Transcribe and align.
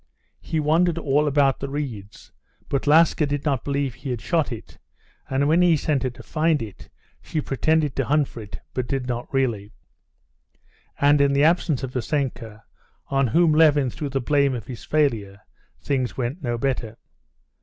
He 0.39 0.59
wandered 0.59 0.97
all 0.97 1.27
about 1.27 1.59
the 1.59 1.69
reeds, 1.69 2.31
but 2.69 2.87
Laska 2.87 3.27
did 3.27 3.45
not 3.45 3.63
believe 3.63 3.93
he 3.93 4.09
had 4.09 4.19
shot 4.19 4.51
it, 4.51 4.79
and 5.29 5.47
when 5.47 5.61
he 5.61 5.77
sent 5.77 6.01
her 6.01 6.09
to 6.09 6.23
find 6.23 6.59
it, 6.63 6.89
she 7.21 7.39
pretended 7.39 7.95
to 7.95 8.05
hunt 8.05 8.27
for 8.27 8.41
it, 8.41 8.61
but 8.73 8.87
did 8.87 9.05
not 9.05 9.31
really. 9.31 9.71
And 10.99 11.21
in 11.21 11.33
the 11.33 11.43
absence 11.43 11.83
of 11.83 11.93
Vassenka, 11.93 12.63
on 13.09 13.27
whom 13.27 13.51
Levin 13.53 13.91
threw 13.91 14.09
the 14.09 14.19
blame 14.21 14.55
of 14.55 14.65
his 14.65 14.83
failure, 14.83 15.41
things 15.79 16.17
went 16.17 16.41
no 16.41 16.57
better. 16.57 16.97